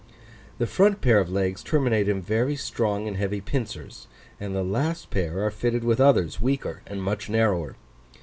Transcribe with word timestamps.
The 0.57 0.65
front 0.65 0.99
pair 0.99 1.19
of 1.19 1.31
legs 1.31 1.61
terminate 1.61 2.09
in 2.09 2.23
very 2.23 2.55
strong 2.55 3.07
and 3.07 3.17
heavy 3.17 3.39
pincers, 3.39 4.07
and 4.39 4.55
the 4.55 4.63
last 4.63 5.11
pair 5.11 5.45
are 5.45 5.51
fitted 5.51 5.83
with 5.83 6.01
others 6.01 6.41
weaker 6.41 6.81
and 6.87 7.03
much 7.03 7.29
narrower. 7.29 7.75